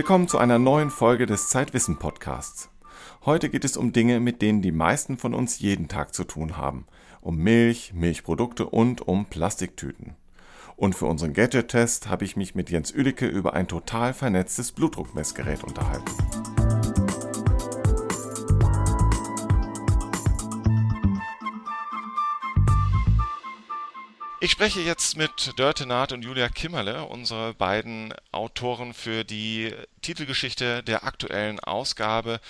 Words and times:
Willkommen 0.00 0.28
zu 0.28 0.38
einer 0.38 0.58
neuen 0.58 0.88
Folge 0.88 1.26
des 1.26 1.50
Zeitwissen 1.50 1.98
Podcasts. 1.98 2.70
Heute 3.26 3.50
geht 3.50 3.66
es 3.66 3.76
um 3.76 3.92
Dinge, 3.92 4.18
mit 4.18 4.40
denen 4.40 4.62
die 4.62 4.72
meisten 4.72 5.18
von 5.18 5.34
uns 5.34 5.58
jeden 5.58 5.88
Tag 5.88 6.14
zu 6.14 6.24
tun 6.24 6.56
haben. 6.56 6.86
Um 7.20 7.36
Milch, 7.36 7.92
Milchprodukte 7.92 8.64
und 8.64 9.06
um 9.06 9.26
Plastiktüten. 9.26 10.16
Und 10.74 10.94
für 10.94 11.04
unseren 11.04 11.34
Gadget-Test 11.34 12.08
habe 12.08 12.24
ich 12.24 12.34
mich 12.34 12.54
mit 12.54 12.70
Jens 12.70 12.90
Ülicke 12.90 13.26
über 13.26 13.52
ein 13.52 13.68
total 13.68 14.14
vernetztes 14.14 14.72
Blutdruckmessgerät 14.72 15.64
unterhalten. 15.64 16.10
Ich 24.42 24.52
spreche 24.52 24.80
jetzt 24.80 25.18
mit 25.18 25.52
Dörte 25.58 25.84
Naht 25.84 26.12
und 26.12 26.22
Julia 26.22 26.48
Kimmerle, 26.48 27.04
unsere 27.04 27.52
beiden 27.52 28.14
Autoren 28.32 28.94
für 28.94 29.22
die 29.22 29.74
Titelgeschichte 30.00 30.82
der 30.82 31.04
aktuellen 31.04 31.60
Ausgabe 31.60 32.40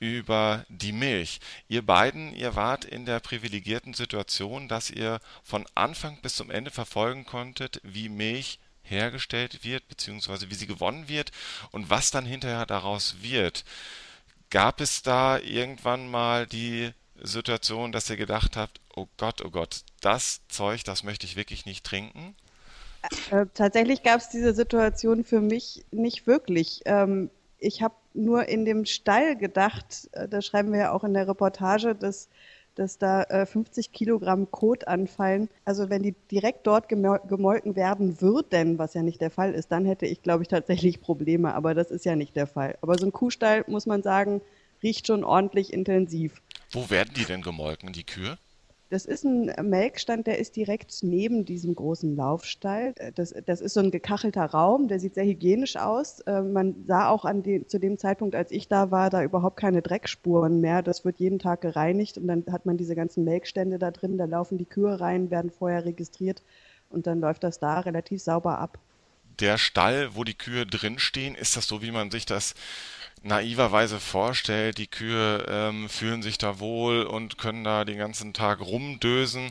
über 0.00 0.66
die 0.68 0.90
Milch. 0.90 1.38
Ihr 1.68 1.86
beiden, 1.86 2.34
ihr 2.34 2.56
wart 2.56 2.84
in 2.84 3.06
der 3.06 3.20
privilegierten 3.20 3.94
Situation, 3.94 4.66
dass 4.66 4.90
ihr 4.90 5.20
von 5.44 5.64
Anfang 5.76 6.20
bis 6.20 6.34
zum 6.34 6.50
Ende 6.50 6.72
verfolgen 6.72 7.24
konntet, 7.24 7.80
wie 7.84 8.08
Milch 8.08 8.58
hergestellt 8.82 9.62
wird, 9.62 9.86
beziehungsweise 9.86 10.50
wie 10.50 10.56
sie 10.56 10.66
gewonnen 10.66 11.06
wird 11.06 11.30
und 11.70 11.90
was 11.90 12.10
dann 12.10 12.26
hinterher 12.26 12.66
daraus 12.66 13.22
wird. 13.22 13.64
Gab 14.50 14.80
es 14.80 15.02
da 15.02 15.38
irgendwann 15.38 16.10
mal 16.10 16.48
die 16.48 16.92
Situation, 17.22 17.92
dass 17.92 18.10
ihr 18.10 18.16
gedacht 18.16 18.56
habt, 18.56 18.80
oh 18.94 19.06
Gott, 19.16 19.42
oh 19.44 19.50
Gott, 19.50 19.82
das 20.00 20.40
Zeug, 20.48 20.84
das 20.84 21.04
möchte 21.04 21.26
ich 21.26 21.36
wirklich 21.36 21.66
nicht 21.66 21.84
trinken? 21.84 22.34
Äh, 23.30 23.46
tatsächlich 23.54 24.02
gab 24.02 24.20
es 24.20 24.28
diese 24.28 24.54
Situation 24.54 25.24
für 25.24 25.40
mich 25.40 25.84
nicht 25.90 26.26
wirklich. 26.26 26.82
Ähm, 26.84 27.30
ich 27.58 27.82
habe 27.82 27.94
nur 28.14 28.48
in 28.48 28.64
dem 28.64 28.84
Stall 28.84 29.36
gedacht, 29.36 30.08
äh, 30.12 30.28
da 30.28 30.42
schreiben 30.42 30.72
wir 30.72 30.80
ja 30.80 30.92
auch 30.92 31.04
in 31.04 31.14
der 31.14 31.28
Reportage, 31.28 31.94
dass, 31.94 32.28
dass 32.74 32.98
da 32.98 33.22
äh, 33.24 33.46
50 33.46 33.92
Kilogramm 33.92 34.50
Kot 34.50 34.86
anfallen. 34.88 35.48
Also 35.64 35.90
wenn 35.90 36.02
die 36.02 36.14
direkt 36.30 36.66
dort 36.66 36.88
gemolken 36.88 37.76
werden 37.76 38.20
würden, 38.20 38.78
was 38.78 38.94
ja 38.94 39.02
nicht 39.02 39.20
der 39.20 39.30
Fall 39.30 39.54
ist, 39.54 39.72
dann 39.72 39.84
hätte 39.84 40.06
ich, 40.06 40.22
glaube 40.22 40.42
ich, 40.42 40.48
tatsächlich 40.48 41.00
Probleme. 41.00 41.54
Aber 41.54 41.74
das 41.74 41.90
ist 41.90 42.04
ja 42.04 42.16
nicht 42.16 42.36
der 42.36 42.46
Fall. 42.46 42.76
Aber 42.82 42.98
so 42.98 43.06
ein 43.06 43.12
Kuhstall, 43.12 43.64
muss 43.68 43.86
man 43.86 44.02
sagen, 44.02 44.40
riecht 44.82 45.06
schon 45.06 45.24
ordentlich 45.24 45.72
intensiv. 45.72 46.42
Wo 46.72 46.90
werden 46.90 47.12
die 47.14 47.24
denn 47.24 47.42
gemolken, 47.42 47.92
die 47.92 48.04
Kühe? 48.04 48.38
Das 48.88 49.04
ist 49.04 49.24
ein 49.24 49.52
Melkstand, 49.68 50.28
der 50.28 50.38
ist 50.38 50.54
direkt 50.54 51.02
neben 51.02 51.44
diesem 51.44 51.74
großen 51.74 52.14
Laufstall. 52.14 52.94
Das, 53.16 53.34
das 53.44 53.60
ist 53.60 53.74
so 53.74 53.80
ein 53.80 53.90
gekachelter 53.90 54.44
Raum, 54.44 54.86
der 54.86 55.00
sieht 55.00 55.14
sehr 55.14 55.24
hygienisch 55.24 55.76
aus. 55.76 56.20
Äh, 56.20 56.42
man 56.42 56.84
sah 56.86 57.08
auch 57.08 57.28
die, 57.42 57.66
zu 57.66 57.80
dem 57.80 57.98
Zeitpunkt, 57.98 58.36
als 58.36 58.52
ich 58.52 58.68
da 58.68 58.92
war, 58.92 59.10
da 59.10 59.24
überhaupt 59.24 59.56
keine 59.56 59.82
Dreckspuren 59.82 60.60
mehr. 60.60 60.82
Das 60.82 61.04
wird 61.04 61.18
jeden 61.18 61.40
Tag 61.40 61.62
gereinigt 61.62 62.16
und 62.16 62.28
dann 62.28 62.44
hat 62.52 62.64
man 62.64 62.76
diese 62.76 62.94
ganzen 62.94 63.24
Melkstände 63.24 63.80
da 63.80 63.90
drin, 63.90 64.18
da 64.18 64.24
laufen 64.24 64.56
die 64.56 64.66
Kühe 64.66 65.00
rein, 65.00 65.32
werden 65.32 65.50
vorher 65.50 65.84
registriert 65.84 66.44
und 66.88 67.08
dann 67.08 67.18
läuft 67.18 67.42
das 67.42 67.58
da 67.58 67.80
relativ 67.80 68.22
sauber 68.22 68.58
ab. 68.58 68.78
Der 69.40 69.58
Stall, 69.58 70.14
wo 70.14 70.24
die 70.24 70.34
Kühe 70.34 70.66
drinstehen, 70.66 71.34
ist 71.34 71.56
das 71.56 71.66
so, 71.66 71.82
wie 71.82 71.90
man 71.90 72.10
sich 72.10 72.26
das 72.26 72.54
naiverweise 73.22 74.00
vorstellt, 74.00 74.78
die 74.78 74.86
Kühe 74.86 75.44
ähm, 75.48 75.88
fühlen 75.88 76.22
sich 76.22 76.38
da 76.38 76.58
wohl 76.58 77.02
und 77.02 77.38
können 77.38 77.64
da 77.64 77.84
den 77.84 77.98
ganzen 77.98 78.32
Tag 78.32 78.60
rumdösen? 78.60 79.50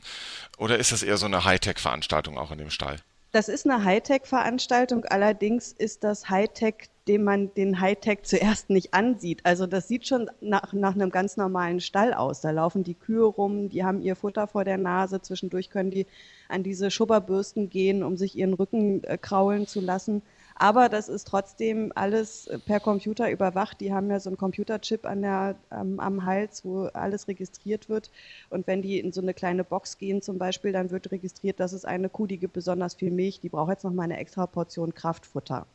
Oder 0.57 0.77
ist 0.77 0.91
das 0.91 1.03
eher 1.03 1.17
so 1.17 1.25
eine 1.25 1.43
Hightech-Veranstaltung 1.43 2.37
auch 2.37 2.51
in 2.51 2.57
dem 2.57 2.71
Stall? 2.71 3.01
Das 3.35 3.49
ist 3.49 3.69
eine 3.69 3.83
Hightech-Veranstaltung, 3.83 5.03
allerdings 5.03 5.73
ist 5.73 6.05
das 6.05 6.29
Hightech, 6.29 6.89
dem 7.05 7.25
man 7.25 7.53
den 7.53 7.81
Hightech 7.81 8.19
zuerst 8.23 8.69
nicht 8.69 8.93
ansieht. 8.93 9.41
Also 9.43 9.67
das 9.67 9.89
sieht 9.89 10.07
schon 10.07 10.31
nach, 10.39 10.71
nach 10.71 10.95
einem 10.95 11.09
ganz 11.09 11.35
normalen 11.35 11.81
Stall 11.81 12.13
aus. 12.13 12.39
Da 12.39 12.51
laufen 12.51 12.85
die 12.85 12.93
Kühe 12.93 13.25
rum, 13.25 13.67
die 13.67 13.83
haben 13.83 14.01
ihr 14.01 14.15
Futter 14.15 14.47
vor 14.47 14.63
der 14.63 14.77
Nase, 14.77 15.21
zwischendurch 15.21 15.69
können 15.69 15.91
die 15.91 16.07
an 16.47 16.63
diese 16.63 16.89
Schubberbürsten 16.89 17.69
gehen, 17.69 18.03
um 18.03 18.15
sich 18.15 18.37
ihren 18.37 18.53
Rücken 18.53 19.03
äh, 19.03 19.17
kraulen 19.17 19.67
zu 19.67 19.81
lassen. 19.81 20.21
Aber 20.57 20.87
das 20.87 21.09
ist 21.09 21.27
trotzdem 21.27 21.91
alles 21.95 22.49
per 22.65 22.79
Computer 22.79 23.29
überwacht. 23.29 23.81
Die 23.81 23.93
haben 23.93 24.09
ja 24.09 24.21
so 24.21 24.29
einen 24.29 24.37
Computerchip 24.37 25.05
an 25.05 25.21
der, 25.21 25.55
ähm, 25.69 25.99
am 25.99 26.25
Hals, 26.25 26.63
wo 26.63 26.85
alles 26.85 27.27
registriert 27.27 27.89
wird. 27.89 28.09
Und 28.49 28.65
wenn 28.65 28.81
die 28.81 28.99
in 28.99 29.11
so 29.11 29.19
eine 29.19 29.33
kleine 29.33 29.65
Box 29.65 29.97
gehen 29.97 30.21
zum 30.21 30.37
Beispiel, 30.37 30.71
dann 30.71 30.91
wird 30.91 31.11
registriert, 31.11 31.59
dass 31.59 31.73
es 31.73 31.83
eine 31.83 32.07
Kuh, 32.07 32.25
die 32.25 32.37
gibt 32.37 32.53
besonders 32.53 32.95
viel 32.95 33.11
Milch, 33.11 33.41
die 33.41 33.49
braucht 33.49 33.71
jetzt 33.71 33.83
noch 33.83 33.91
mal 33.91 34.03
eine 34.03 34.17
extra 34.17 34.47
Portion 34.47 34.95
Kraftfutter. 34.95 35.67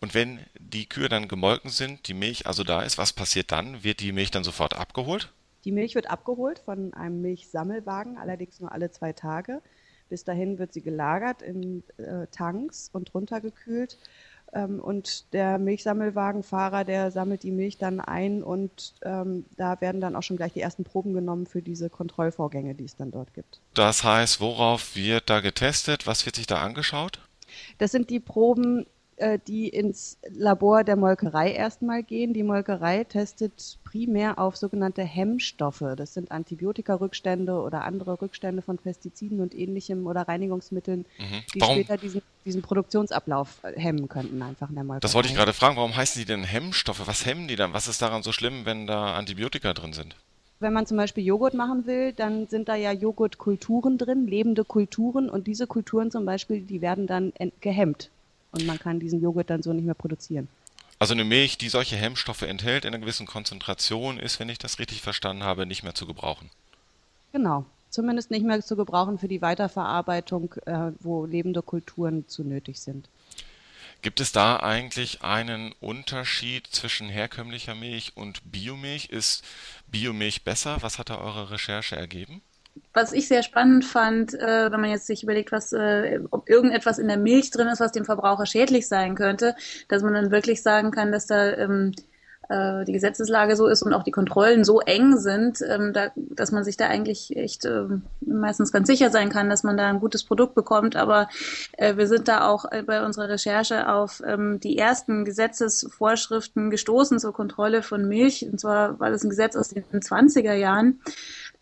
Und 0.00 0.14
wenn 0.14 0.40
die 0.58 0.88
Kühe 0.88 1.10
dann 1.10 1.28
gemolken 1.28 1.70
sind, 1.70 2.08
die 2.08 2.14
Milch 2.14 2.46
also 2.46 2.64
da 2.64 2.82
ist, 2.82 2.96
was 2.96 3.12
passiert 3.12 3.52
dann? 3.52 3.84
Wird 3.84 4.00
die 4.00 4.12
Milch 4.12 4.30
dann 4.30 4.44
sofort 4.44 4.74
abgeholt? 4.74 5.30
Die 5.64 5.72
Milch 5.72 5.94
wird 5.94 6.10
abgeholt 6.10 6.58
von 6.58 6.94
einem 6.94 7.20
Milchsammelwagen, 7.22 8.18
allerdings 8.18 8.60
nur 8.60 8.72
alle 8.72 8.90
zwei 8.90 9.12
Tage. 9.12 9.62
Bis 10.08 10.24
dahin 10.24 10.58
wird 10.58 10.72
sie 10.72 10.82
gelagert 10.82 11.42
in 11.42 11.82
äh, 11.96 12.26
Tanks 12.30 12.90
und 12.92 13.14
runtergekühlt. 13.14 13.98
Ähm, 14.54 14.80
und 14.80 15.32
der 15.32 15.58
Milchsammelwagenfahrer, 15.58 16.84
der 16.84 17.10
sammelt 17.10 17.42
die 17.42 17.50
Milch 17.50 17.78
dann 17.78 18.00
ein 18.00 18.42
und 18.42 18.94
ähm, 19.02 19.44
da 19.56 19.80
werden 19.80 20.00
dann 20.00 20.14
auch 20.14 20.22
schon 20.22 20.36
gleich 20.36 20.52
die 20.52 20.60
ersten 20.60 20.84
Proben 20.84 21.12
genommen 21.12 21.46
für 21.46 21.62
diese 21.62 21.90
Kontrollvorgänge, 21.90 22.74
die 22.74 22.84
es 22.84 22.96
dann 22.96 23.10
dort 23.10 23.34
gibt. 23.34 23.60
Das 23.74 24.04
heißt, 24.04 24.40
worauf 24.40 24.94
wird 24.94 25.28
da 25.28 25.40
getestet? 25.40 26.06
Was 26.06 26.24
wird 26.24 26.36
sich 26.36 26.46
da 26.46 26.62
angeschaut? 26.62 27.20
Das 27.78 27.92
sind 27.92 28.10
die 28.10 28.20
Proben, 28.20 28.86
die 29.46 29.68
ins 29.68 30.18
Labor 30.28 30.84
der 30.84 30.96
Molkerei 30.96 31.52
erstmal 31.52 32.02
gehen. 32.02 32.32
Die 32.34 32.42
Molkerei 32.42 33.04
testet 33.04 33.78
primär 33.84 34.38
auf 34.40 34.56
sogenannte 34.56 35.02
Hemmstoffe. 35.02 35.84
Das 35.96 36.14
sind 36.14 36.32
Antibiotika-Rückstände 36.32 37.60
oder 37.60 37.84
andere 37.84 38.20
Rückstände 38.20 38.60
von 38.60 38.76
Pestiziden 38.78 39.40
und 39.40 39.54
ähnlichem 39.54 40.06
oder 40.06 40.22
Reinigungsmitteln, 40.22 41.06
mhm. 41.18 41.42
die 41.54 41.60
warum? 41.60 41.76
später 41.76 41.96
diesen, 41.96 42.22
diesen 42.44 42.62
Produktionsablauf 42.62 43.60
äh, 43.62 43.78
hemmen 43.78 44.08
könnten, 44.08 44.42
einfach 44.42 44.68
in 44.68 44.74
der 44.74 44.84
Molkerei. 44.84 45.00
Das 45.00 45.14
wollte 45.14 45.28
ich 45.28 45.34
gerade 45.34 45.52
fragen. 45.52 45.76
Warum 45.76 45.94
heißen 45.94 46.20
die 46.20 46.26
denn 46.26 46.42
Hemmstoffe? 46.42 47.06
Was 47.06 47.24
hemmen 47.24 47.46
die 47.46 47.56
dann? 47.56 47.72
Was 47.72 47.86
ist 47.86 48.02
daran 48.02 48.24
so 48.24 48.32
schlimm, 48.32 48.64
wenn 48.64 48.86
da 48.86 49.14
Antibiotika 49.14 49.72
drin 49.72 49.92
sind? 49.92 50.16
wenn 50.60 50.72
man 50.72 50.86
zum 50.86 50.96
Beispiel 50.96 51.24
Joghurt 51.26 51.52
machen 51.52 51.84
will, 51.84 52.12
dann 52.12 52.46
sind 52.46 52.68
da 52.70 52.74
ja 52.74 52.90
Joghurtkulturen 52.90 53.98
drin, 53.98 54.26
lebende 54.26 54.64
Kulturen 54.64 55.28
und 55.28 55.46
diese 55.46 55.66
Kulturen 55.66 56.10
zum 56.10 56.24
Beispiel, 56.24 56.62
die 56.62 56.80
werden 56.80 57.06
dann 57.06 57.34
gehemmt 57.60 58.10
und 58.54 58.66
man 58.66 58.78
kann 58.78 59.00
diesen 59.00 59.20
Joghurt 59.20 59.50
dann 59.50 59.62
so 59.62 59.72
nicht 59.72 59.84
mehr 59.84 59.94
produzieren. 59.94 60.48
Also 60.98 61.12
eine 61.12 61.24
Milch, 61.24 61.58
die 61.58 61.68
solche 61.68 61.96
Hemmstoffe 61.96 62.42
enthält, 62.42 62.84
in 62.84 62.94
einer 62.94 63.00
gewissen 63.00 63.26
Konzentration, 63.26 64.18
ist, 64.18 64.38
wenn 64.38 64.48
ich 64.48 64.58
das 64.58 64.78
richtig 64.78 65.02
verstanden 65.02 65.42
habe, 65.42 65.66
nicht 65.66 65.82
mehr 65.82 65.94
zu 65.94 66.06
gebrauchen. 66.06 66.50
Genau, 67.32 67.66
zumindest 67.90 68.30
nicht 68.30 68.46
mehr 68.46 68.62
zu 68.62 68.76
gebrauchen 68.76 69.18
für 69.18 69.28
die 69.28 69.42
Weiterverarbeitung, 69.42 70.54
äh, 70.66 70.92
wo 71.00 71.26
lebende 71.26 71.62
Kulturen 71.62 72.28
zu 72.28 72.44
nötig 72.44 72.78
sind. 72.78 73.08
Gibt 74.02 74.20
es 74.20 74.32
da 74.32 74.60
eigentlich 74.60 75.22
einen 75.22 75.72
Unterschied 75.80 76.66
zwischen 76.66 77.08
herkömmlicher 77.08 77.74
Milch 77.74 78.12
und 78.16 78.52
Biomilch? 78.52 79.06
Ist 79.06 79.42
Biomilch 79.86 80.44
besser? 80.44 80.78
Was 80.82 80.98
hat 80.98 81.10
da 81.10 81.18
eure 81.18 81.50
Recherche 81.50 81.96
ergeben? 81.96 82.42
Was 82.92 83.12
ich 83.12 83.28
sehr 83.28 83.42
spannend 83.42 83.84
fand, 83.84 84.34
äh, 84.34 84.70
wenn 84.70 84.80
man 84.80 84.90
jetzt 84.90 85.06
sich 85.06 85.22
überlegt, 85.22 85.52
was, 85.52 85.72
äh, 85.72 86.20
ob 86.30 86.48
irgendetwas 86.48 86.98
in 86.98 87.08
der 87.08 87.16
Milch 87.16 87.50
drin 87.50 87.68
ist, 87.68 87.80
was 87.80 87.92
dem 87.92 88.04
Verbraucher 88.04 88.46
schädlich 88.46 88.88
sein 88.88 89.14
könnte, 89.14 89.56
dass 89.88 90.02
man 90.02 90.14
dann 90.14 90.30
wirklich 90.30 90.62
sagen 90.62 90.90
kann, 90.90 91.10
dass 91.10 91.26
da 91.26 91.52
ähm, 91.54 91.92
äh, 92.48 92.84
die 92.84 92.92
Gesetzeslage 92.92 93.56
so 93.56 93.66
ist 93.66 93.82
und 93.82 93.92
auch 93.92 94.02
die 94.02 94.10
Kontrollen 94.10 94.64
so 94.64 94.80
eng 94.80 95.16
sind, 95.18 95.60
ähm, 95.68 95.92
da, 95.92 96.10
dass 96.14 96.52
man 96.52 96.64
sich 96.64 96.76
da 96.76 96.86
eigentlich 96.88 97.36
echt 97.36 97.64
äh, 97.64 97.84
meistens 98.20 98.72
ganz 98.72 98.86
sicher 98.86 99.10
sein 99.10 99.30
kann, 99.30 99.50
dass 99.50 99.62
man 99.62 99.76
da 99.76 99.88
ein 99.88 100.00
gutes 100.00 100.24
Produkt 100.24 100.54
bekommt. 100.54 100.96
Aber 100.96 101.28
äh, 101.72 101.96
wir 101.96 102.06
sind 102.06 102.28
da 102.28 102.46
auch 102.46 102.70
äh, 102.70 102.82
bei 102.82 103.04
unserer 103.04 103.28
Recherche 103.28 103.88
auf 103.88 104.22
ähm, 104.26 104.60
die 104.60 104.76
ersten 104.78 105.24
Gesetzesvorschriften 105.24 106.70
gestoßen 106.70 107.18
zur 107.18 107.32
Kontrolle 107.32 107.82
von 107.82 108.06
Milch. 108.06 108.46
Und 108.50 108.60
zwar 108.60 109.00
war 109.00 109.10
das 109.10 109.24
ein 109.24 109.30
Gesetz 109.30 109.56
aus 109.56 109.68
den 109.68 109.84
20er 109.84 110.54
Jahren 110.54 111.00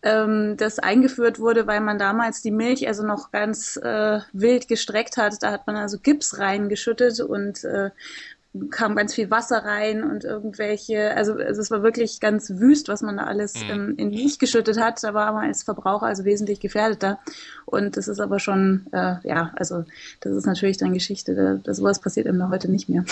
ähm, 0.03 0.57
das 0.57 0.79
eingeführt 0.79 1.39
wurde, 1.39 1.65
weil 1.65 1.81
man 1.81 1.97
damals 1.97 2.41
die 2.41 2.51
Milch 2.51 2.87
also 2.87 3.05
noch 3.05 3.31
ganz 3.31 3.77
äh, 3.77 4.19
wild 4.33 4.67
gestreckt 4.67 5.17
hat. 5.17 5.41
Da 5.41 5.51
hat 5.51 5.65
man 5.65 5.77
also 5.77 5.97
Gips 5.97 6.37
reingeschüttet 6.37 7.21
und 7.21 7.63
äh, 7.63 7.89
kam 8.69 8.95
ganz 8.95 9.15
viel 9.15 9.31
Wasser 9.31 9.65
rein 9.65 10.03
und 10.03 10.25
irgendwelche, 10.25 11.15
also, 11.15 11.33
also 11.33 11.59
es 11.59 11.71
war 11.71 11.81
wirklich 11.81 12.19
ganz 12.19 12.51
wüst, 12.51 12.87
was 12.87 13.01
man 13.01 13.17
da 13.17 13.23
alles 13.23 13.55
mhm. 13.55 13.69
ähm, 13.69 13.95
in 13.97 14.09
Milch 14.09 14.37
geschüttet 14.37 14.79
hat. 14.79 15.03
Da 15.03 15.13
war 15.15 15.33
man 15.33 15.47
als 15.47 15.63
Verbraucher 15.63 16.05
also 16.05 16.23
wesentlich 16.23 16.59
gefährdeter. 16.59 17.19
Und 17.65 17.97
das 17.97 18.07
ist 18.07 18.19
aber 18.19 18.39
schon, 18.39 18.85
äh, 18.91 19.15
ja, 19.23 19.51
also 19.55 19.85
das 20.19 20.35
ist 20.35 20.45
natürlich 20.45 20.77
dann 20.77 20.93
Geschichte. 20.93 21.61
Das 21.63 21.77
sowas 21.77 21.99
passiert 21.99 22.27
eben 22.27 22.37
noch 22.37 22.51
heute 22.51 22.69
nicht 22.69 22.89
mehr. 22.89 23.05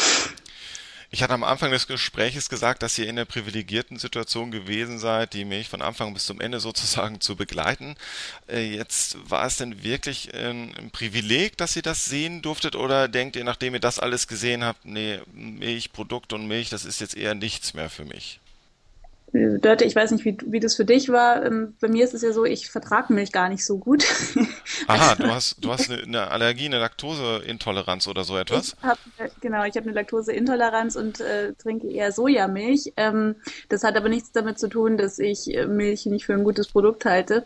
Ich 1.14 1.22
hatte 1.22 1.34
am 1.34 1.44
Anfang 1.44 1.72
des 1.72 1.88
Gespräches 1.88 2.48
gesagt, 2.48 2.82
dass 2.82 2.98
ihr 2.98 3.06
in 3.06 3.18
der 3.18 3.26
privilegierten 3.26 4.00
Situation 4.00 4.50
gewesen 4.50 4.98
seid, 4.98 5.34
die 5.34 5.44
Milch 5.44 5.68
von 5.68 5.82
Anfang 5.82 6.14
bis 6.14 6.26
zum 6.26 6.40
Ende 6.40 6.60
sozusagen 6.62 7.20
zu 7.20 7.36
begleiten. 7.36 7.98
Äh, 8.48 8.74
jetzt 8.74 9.18
war 9.30 9.46
es 9.46 9.58
denn 9.58 9.84
wirklich 9.84 10.34
ein 10.34 10.90
Privileg, 10.94 11.58
dass 11.58 11.76
ihr 11.76 11.82
das 11.82 12.06
sehen 12.06 12.42
durftet 12.42 12.78
oder 12.78 13.10
denkt 13.10 13.36
ihr, 13.36 13.44
nachdem 13.44 13.74
ihr 13.74 13.82
das 13.82 14.00
alles 14.00 14.30
gesehen 14.30 14.64
habt, 14.64 14.86
nee, 14.86 15.20
Milch, 15.34 15.92
Produkt 15.92 16.32
und 16.32 16.48
Milch, 16.48 16.70
das 16.70 16.86
ist 16.86 17.02
jetzt 17.02 17.18
eher 17.18 17.36
nichts 17.36 17.74
mehr 17.74 17.90
für 17.90 18.06
mich? 18.06 18.40
Dörte, 19.34 19.86
ich 19.86 19.96
weiß 19.96 20.12
nicht, 20.12 20.26
wie, 20.26 20.38
wie 20.46 20.60
das 20.60 20.76
für 20.76 20.84
dich 20.84 21.10
war. 21.10 21.46
Ähm, 21.46 21.76
bei 21.80 21.88
mir 21.88 22.04
ist 22.04 22.14
es 22.14 22.22
ja 22.22 22.34
so, 22.34 22.44
ich 22.44 22.70
vertrage 22.70 23.14
Milch 23.14 23.32
gar 23.32 23.48
nicht 23.48 23.66
so 23.66 23.78
gut. 23.78 24.04
Aha, 24.88 25.16
du 25.16 25.28
hast, 25.28 25.64
du 25.64 25.72
hast 25.72 25.90
eine, 25.90 26.30
Allergie, 26.30 26.66
eine 26.66 26.80
Laktoseintoleranz 26.80 28.08
oder 28.08 28.26
so 28.26 28.38
etwas? 28.38 28.76
Ich 28.78 28.84
hab, 28.84 28.98
genau, 29.40 29.64
ich 29.64 29.76
habe 29.78 29.86
eine 29.86 29.94
Laktoseintoleranz 29.94 30.98
und 30.98 31.22
äh, 31.22 31.54
trinke 31.54 31.88
eher 31.90 32.12
Sojamilch. 32.12 32.94
Ähm, 32.98 33.36
das 33.70 33.84
hat 33.84 33.96
aber 33.96 34.10
nichts 34.10 34.34
damit 34.34 34.60
zu 34.60 34.68
tun, 34.68 34.98
dass 34.98 35.18
ich 35.18 35.56
äh, 35.56 35.66
Milch 35.66 36.06
nicht 36.08 36.26
für 36.26 36.34
ein 36.34 36.44
gutes 36.44 36.68
Produkt 36.68 37.06
halte. 37.06 37.46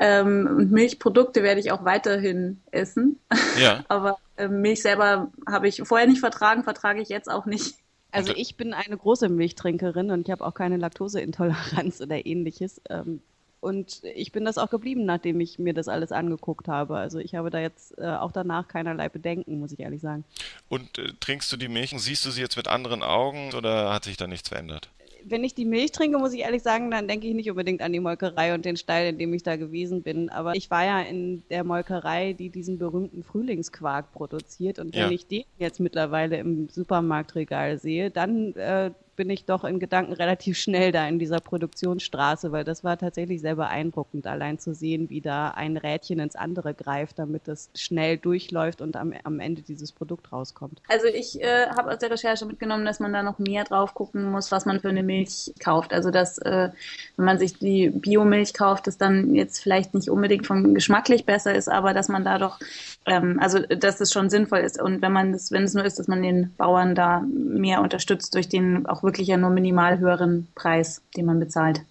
Ähm, 0.00 0.48
und 0.56 0.72
Milchprodukte 0.72 1.44
werde 1.44 1.60
ich 1.60 1.70
auch 1.70 1.84
weiterhin 1.84 2.60
essen. 2.72 3.20
Ja. 3.60 3.84
aber 3.88 4.18
äh, 4.36 4.48
Milch 4.48 4.82
selber 4.82 5.30
habe 5.48 5.68
ich 5.68 5.80
vorher 5.84 6.08
nicht 6.08 6.20
vertragen, 6.20 6.64
vertrage 6.64 7.00
ich 7.00 7.08
jetzt 7.08 7.30
auch 7.30 7.46
nicht. 7.46 7.76
Also 8.12 8.32
ich 8.34 8.56
bin 8.56 8.74
eine 8.74 8.96
große 8.96 9.28
Milchtrinkerin 9.28 10.10
und 10.10 10.26
ich 10.26 10.30
habe 10.30 10.44
auch 10.46 10.54
keine 10.54 10.76
Laktoseintoleranz 10.76 12.00
oder 12.00 12.24
ähnliches. 12.26 12.80
Ähm, 12.88 13.20
und 13.60 14.02
ich 14.14 14.32
bin 14.32 14.46
das 14.46 14.56
auch 14.56 14.70
geblieben, 14.70 15.04
nachdem 15.04 15.38
ich 15.40 15.58
mir 15.58 15.74
das 15.74 15.86
alles 15.86 16.12
angeguckt 16.12 16.66
habe. 16.66 16.96
Also 16.96 17.18
ich 17.18 17.34
habe 17.34 17.50
da 17.50 17.60
jetzt 17.60 17.96
äh, 17.98 18.06
auch 18.06 18.32
danach 18.32 18.68
keinerlei 18.68 19.10
Bedenken, 19.10 19.58
muss 19.60 19.72
ich 19.72 19.80
ehrlich 19.80 20.00
sagen. 20.00 20.24
Und 20.70 20.98
äh, 20.98 21.12
trinkst 21.20 21.52
du 21.52 21.58
die 21.58 21.68
Milch? 21.68 21.92
Siehst 21.96 22.24
du 22.24 22.30
sie 22.30 22.40
jetzt 22.40 22.56
mit 22.56 22.68
anderen 22.68 23.02
Augen 23.02 23.52
oder 23.54 23.92
hat 23.92 24.04
sich 24.04 24.16
da 24.16 24.26
nichts 24.26 24.48
verändert? 24.48 24.88
Wenn 25.24 25.44
ich 25.44 25.54
die 25.54 25.64
Milch 25.64 25.92
trinke, 25.92 26.18
muss 26.18 26.32
ich 26.32 26.40
ehrlich 26.40 26.62
sagen, 26.62 26.90
dann 26.90 27.08
denke 27.08 27.26
ich 27.26 27.34
nicht 27.34 27.50
unbedingt 27.50 27.82
an 27.82 27.92
die 27.92 28.00
Molkerei 28.00 28.54
und 28.54 28.64
den 28.64 28.76
Stall, 28.76 29.06
in 29.06 29.18
dem 29.18 29.32
ich 29.34 29.42
da 29.42 29.56
gewesen 29.56 30.02
bin. 30.02 30.28
Aber 30.28 30.54
ich 30.54 30.70
war 30.70 30.84
ja 30.84 31.00
in 31.00 31.42
der 31.50 31.64
Molkerei, 31.64 32.32
die 32.32 32.50
diesen 32.50 32.78
berühmten 32.78 33.22
Frühlingsquark 33.22 34.12
produziert. 34.12 34.78
Und 34.78 34.94
wenn 34.94 35.02
ja. 35.02 35.10
ich 35.10 35.26
den 35.26 35.44
jetzt 35.58 35.80
mittlerweile 35.80 36.38
im 36.38 36.68
Supermarktregal 36.68 37.78
sehe, 37.78 38.10
dann 38.10 38.54
äh, 38.54 38.90
bin 39.20 39.28
ich 39.28 39.44
doch 39.44 39.64
in 39.64 39.78
Gedanken 39.78 40.14
relativ 40.14 40.56
schnell 40.56 40.92
da 40.92 41.06
in 41.06 41.18
dieser 41.18 41.40
Produktionsstraße, 41.40 42.52
weil 42.52 42.64
das 42.64 42.84
war 42.84 42.96
tatsächlich 42.96 43.42
sehr 43.42 43.54
beeindruckend, 43.54 44.26
allein 44.26 44.58
zu 44.58 44.72
sehen, 44.72 45.10
wie 45.10 45.20
da 45.20 45.50
ein 45.50 45.76
Rädchen 45.76 46.20
ins 46.20 46.36
andere 46.36 46.72
greift, 46.72 47.18
damit 47.18 47.46
das 47.46 47.68
schnell 47.74 48.16
durchläuft 48.16 48.80
und 48.80 48.96
am, 48.96 49.12
am 49.24 49.38
Ende 49.38 49.60
dieses 49.60 49.92
Produkt 49.92 50.32
rauskommt. 50.32 50.80
Also 50.88 51.06
ich 51.06 51.38
äh, 51.42 51.66
habe 51.66 51.90
aus 51.92 51.98
der 51.98 52.10
Recherche 52.10 52.46
mitgenommen, 52.46 52.86
dass 52.86 52.98
man 52.98 53.12
da 53.12 53.22
noch 53.22 53.38
mehr 53.38 53.64
drauf 53.64 53.92
gucken 53.92 54.24
muss, 54.30 54.50
was 54.52 54.64
man 54.64 54.80
für 54.80 54.88
eine 54.88 55.02
Milch 55.02 55.52
kauft. 55.60 55.92
Also 55.92 56.10
dass, 56.10 56.38
äh, 56.38 56.70
wenn 57.16 57.24
man 57.26 57.38
sich 57.38 57.58
die 57.58 57.90
Biomilch 57.90 58.54
kauft, 58.54 58.86
das 58.86 58.96
dann 58.96 59.34
jetzt 59.34 59.62
vielleicht 59.62 59.92
nicht 59.92 60.08
unbedingt 60.08 60.46
von 60.46 60.74
geschmacklich 60.74 61.26
besser 61.26 61.54
ist, 61.54 61.68
aber 61.68 61.92
dass 61.92 62.08
man 62.08 62.24
da 62.24 62.38
doch, 62.38 62.58
ähm, 63.04 63.38
also 63.38 63.58
dass 63.58 64.00
es 64.00 64.14
schon 64.14 64.30
sinnvoll 64.30 64.60
ist. 64.60 64.80
Und 64.80 65.02
wenn 65.02 65.12
man 65.12 65.32
das, 65.32 65.52
wenn 65.52 65.64
es 65.64 65.74
nur 65.74 65.84
ist, 65.84 65.98
dass 65.98 66.08
man 66.08 66.22
den 66.22 66.54
Bauern 66.56 66.94
da 66.94 67.20
mehr 67.20 67.82
unterstützt 67.82 68.34
durch 68.34 68.48
den 68.48 68.86
auch 68.86 69.02
wirklich 69.02 69.09
wirklich 69.10 69.28
ja 69.28 69.36
nur 69.36 69.50
minimal 69.50 69.98
höheren 69.98 70.46
Preis, 70.54 71.02
den 71.16 71.26
man 71.26 71.40
bezahlt. 71.40 71.84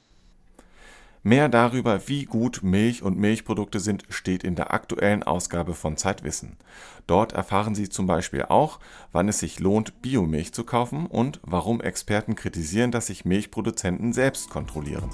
Mehr 1.21 1.50
darüber, 1.50 2.07
wie 2.07 2.24
gut 2.24 2.63
Milch 2.63 3.04
und 3.04 3.18
Milchprodukte 3.18 3.81
sind, 3.81 4.06
steht 4.07 4.45
in 4.45 4.56
der 4.56 4.74
aktuellen 4.74 5.21
Ausgabe 5.21 5.74
von 5.74 5.98
Zeitwissen. 5.98 6.56
Dort 7.07 7.33
erfahren 7.33 7.75
Sie 7.75 7.89
zum 7.89 8.07
Beispiel 8.07 8.44
auch, 8.44 8.80
wann 9.12 9.27
es 9.27 9.39
sich 9.39 9.60
lohnt, 9.60 10.01
Biomilch 10.01 10.54
zu 10.54 10.63
kaufen 10.63 11.07
und 11.07 11.42
warum 11.44 11.81
Experten 11.81 12.36
kritisieren, 12.36 12.92
dass 12.92 13.07
sich 13.07 13.25
Milchproduzenten 13.25 14.13
selbst 14.13 14.50
kontrollieren. 14.50 15.10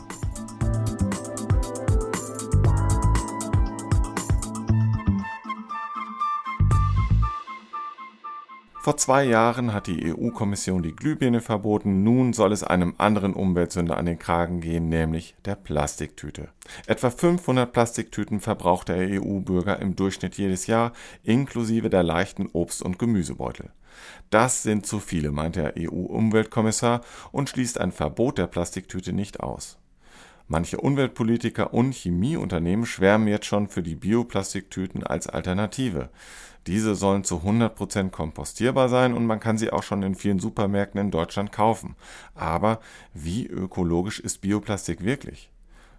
Vor 8.85 8.97
zwei 8.97 9.23
Jahren 9.23 9.73
hat 9.73 9.87
die 9.87 10.13
EU-Kommission 10.13 10.83
die 10.83 10.95
Glühbirne 10.95 11.41
verboten, 11.41 12.03
nun 12.03 12.33
soll 12.33 12.51
es 12.51 12.63
einem 12.63 12.93
anderen 12.99 13.33
Umweltsünder 13.33 13.97
an 13.97 14.05
den 14.05 14.19
Kragen 14.19 14.61
gehen, 14.61 14.89
nämlich 14.89 15.33
der 15.43 15.55
Plastiktüte. 15.55 16.49
Etwa 16.85 17.09
500 17.09 17.73
Plastiktüten 17.73 18.41
verbraucht 18.41 18.89
der 18.89 18.97
EU-Bürger 18.97 19.79
im 19.79 19.95
Durchschnitt 19.95 20.37
jedes 20.37 20.67
Jahr, 20.67 20.93
inklusive 21.23 21.89
der 21.89 22.03
leichten 22.03 22.47
Obst- 22.53 22.83
und 22.83 22.99
Gemüsebeutel. 22.99 23.71
Das 24.29 24.61
sind 24.61 24.85
zu 24.85 24.99
viele, 24.99 25.31
meint 25.31 25.55
der 25.55 25.73
EU-Umweltkommissar 25.79 27.01
und 27.31 27.49
schließt 27.49 27.81
ein 27.81 27.91
Verbot 27.91 28.37
der 28.37 28.45
Plastiktüte 28.45 29.13
nicht 29.13 29.39
aus. 29.39 29.79
Manche 30.47 30.77
Umweltpolitiker 30.77 31.73
und 31.73 31.93
Chemieunternehmen 31.93 32.85
schwärmen 32.85 33.27
jetzt 33.27 33.47
schon 33.47 33.67
für 33.67 33.81
die 33.81 33.95
Bioplastiktüten 33.95 35.03
als 35.03 35.27
Alternative. 35.27 36.09
Diese 36.67 36.95
sollen 36.95 37.23
zu 37.23 37.37
100% 37.37 38.09
kompostierbar 38.11 38.89
sein 38.89 39.13
und 39.13 39.25
man 39.25 39.39
kann 39.39 39.57
sie 39.57 39.71
auch 39.71 39.83
schon 39.83 40.03
in 40.03 40.15
vielen 40.15 40.39
Supermärkten 40.39 41.01
in 41.01 41.11
Deutschland 41.11 41.51
kaufen. 41.51 41.95
Aber 42.35 42.79
wie 43.13 43.47
ökologisch 43.47 44.19
ist 44.19 44.41
Bioplastik 44.41 45.03
wirklich? 45.03 45.51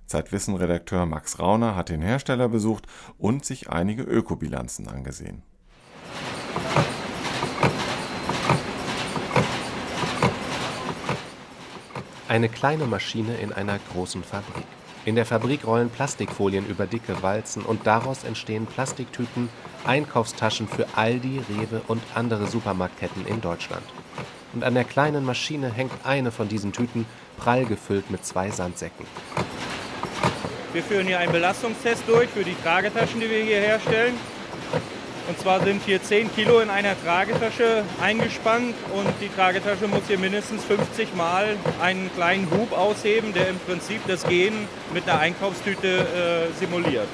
Zeitwissen-Redakteur 0.07 1.07
Max 1.07 1.41
Rauner 1.41 1.75
hat 1.75 1.89
den 1.89 2.03
Hersteller 2.03 2.49
besucht 2.49 2.87
und 3.19 3.45
sich 3.45 3.71
einige 3.71 4.03
Ökobilanzen 4.03 4.87
angesehen. 4.87 5.43
Eine 12.29 12.49
kleine 12.49 12.87
Maschine 12.87 13.37
in 13.37 13.53
einer 13.53 13.79
großen 13.93 14.25
Fabrik. 14.25 14.65
In 15.05 15.15
der 15.15 15.25
Fabrik 15.25 15.65
rollen 15.65 15.91
Plastikfolien 15.91 16.67
über 16.67 16.87
dicke 16.87 17.23
Walzen 17.23 17.63
und 17.63 17.87
daraus 17.87 18.25
entstehen 18.25 18.67
Plastiktüten, 18.67 19.49
Einkaufstaschen 19.85 20.67
für 20.67 20.89
Aldi, 20.97 21.41
Rewe 21.49 21.83
und 21.87 22.03
andere 22.17 22.49
Supermarktketten 22.49 23.25
in 23.29 23.41
Deutschland. 23.41 23.85
Und 24.55 24.65
an 24.65 24.75
der 24.75 24.83
kleinen 24.83 25.25
Maschine 25.25 25.73
hängt 25.73 25.93
eine 26.05 26.33
von 26.33 26.49
diesen 26.49 26.73
Tüten 26.73 27.07
prall 27.39 27.65
gefüllt 27.65 28.11
mit 28.11 28.27
zwei 28.27 28.51
Sandsäcken. 28.51 29.07
Wir 30.73 30.83
führen 30.83 31.07
hier 31.07 31.21
einen 31.21 31.31
Belastungstest 31.31 32.03
durch 32.09 32.29
für 32.29 32.43
die 32.43 32.57
Tragetaschen, 32.61 33.21
die 33.21 33.31
wir 33.31 33.45
hier 33.45 33.61
herstellen. 33.61 34.15
Und 35.29 35.39
zwar 35.41 35.65
sind 35.65 35.83
hier 35.85 36.01
10 36.01 36.33
Kilo 36.35 36.61
in 36.61 36.71
einer 36.71 36.95
Tragetasche 37.03 37.83
eingespannt 38.01 38.75
und 38.95 39.09
die 39.21 39.29
Tragetasche 39.29 39.89
muss 39.89 40.03
hier 40.07 40.19
mindestens 40.19 40.65
50 40.65 41.17
Mal 41.17 41.57
einen 41.83 42.11
kleinen 42.15 42.49
Hub 42.51 42.73
ausheben, 42.73 43.33
der 43.35 43.49
im 43.49 43.59
Prinzip 43.59 44.01
das 44.07 44.25
Gehen 44.25 44.55
mit 44.95 45.09
einer 45.09 45.19
Einkaufstüte 45.19 45.89
äh, 45.89 46.59
simuliert. 46.61 47.09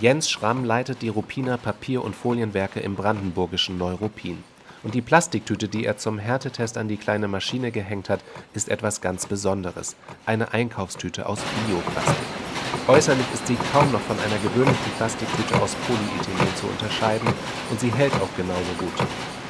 Jens 0.00 0.30
Schramm 0.30 0.64
leitet 0.64 1.02
die 1.02 1.08
Ruppiner 1.08 1.58
Papier- 1.58 2.04
und 2.04 2.14
Folienwerke 2.14 2.78
im 2.78 2.94
brandenburgischen 2.94 3.76
Neuruppin. 3.76 4.44
Und 4.84 4.94
die 4.94 5.02
Plastiktüte, 5.02 5.66
die 5.66 5.84
er 5.84 5.96
zum 5.96 6.18
Härtetest 6.18 6.78
an 6.78 6.86
die 6.86 6.96
kleine 6.96 7.26
Maschine 7.26 7.72
gehängt 7.72 8.08
hat, 8.08 8.20
ist 8.54 8.68
etwas 8.68 9.00
ganz 9.00 9.26
Besonderes. 9.26 9.96
Eine 10.26 10.52
Einkaufstüte 10.52 11.28
aus 11.28 11.40
Bioplastik. 11.66 12.45
Äußerlich 12.88 13.26
ist 13.34 13.46
sie 13.46 13.56
kaum 13.72 13.90
noch 13.92 14.00
von 14.00 14.18
einer 14.20 14.38
gewöhnlichen 14.38 14.92
Plastiktüte 14.96 15.60
aus 15.60 15.74
Polyethylen 15.86 16.56
zu 16.56 16.66
unterscheiden 16.66 17.28
und 17.70 17.80
sie 17.80 17.92
hält 17.92 18.14
auch 18.14 18.36
genauso 18.36 18.72
gut. 18.78 18.92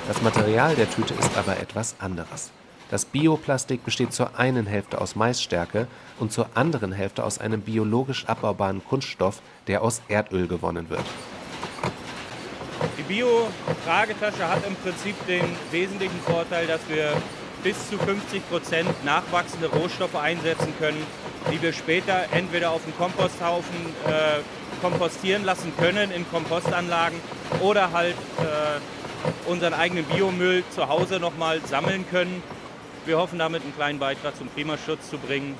Das 0.08 0.22
Material 0.22 0.74
der 0.74 0.90
Tüte 0.90 1.14
ist 1.14 1.36
aber 1.36 1.58
etwas 1.58 1.96
anderes. 1.98 2.50
Das 2.88 3.04
Bioplastik 3.04 3.84
besteht 3.84 4.12
zur 4.12 4.38
einen 4.38 4.66
Hälfte 4.66 5.00
aus 5.00 5.16
Maisstärke 5.16 5.88
und 6.20 6.32
zur 6.32 6.48
anderen 6.54 6.92
Hälfte 6.92 7.24
aus 7.24 7.38
einem 7.38 7.62
biologisch 7.62 8.24
abbaubaren 8.26 8.84
Kunststoff, 8.84 9.42
der 9.66 9.82
aus 9.82 10.02
Erdöl 10.08 10.46
gewonnen 10.46 10.88
wird. 10.88 11.04
Die 12.96 13.02
Bio-Tragetasche 13.02 14.48
hat 14.48 14.64
im 14.66 14.76
Prinzip 14.76 15.14
den 15.26 15.44
wesentlichen 15.72 16.20
Vorteil, 16.24 16.66
dass 16.68 16.80
wir 16.88 17.12
bis 17.64 17.90
zu 17.90 17.98
50 17.98 18.48
Prozent 18.48 19.04
nachwachsende 19.04 19.66
Rohstoffe 19.66 20.14
einsetzen 20.14 20.72
können, 20.78 21.04
die 21.50 21.60
wir 21.62 21.72
später 21.72 22.26
entweder 22.32 22.70
auf 22.70 22.84
dem 22.84 22.96
Komposthaufen 22.96 23.74
äh, 24.06 24.40
kompostieren 24.80 25.44
lassen 25.44 25.72
können 25.76 26.10
in 26.10 26.28
Kompostanlagen 26.30 27.18
oder 27.62 27.92
halt 27.92 28.14
äh, 28.38 29.50
unseren 29.50 29.74
eigenen 29.74 30.04
Biomüll 30.04 30.64
zu 30.70 30.88
Hause 30.88 31.18
nochmal 31.18 31.60
sammeln 31.66 32.04
können. 32.10 32.42
Wir 33.06 33.18
hoffen 33.18 33.38
damit 33.38 33.62
einen 33.62 33.74
kleinen 33.74 33.98
Beitrag 33.98 34.36
zum 34.36 34.52
Klimaschutz 34.52 35.08
zu 35.08 35.18
bringen. 35.18 35.54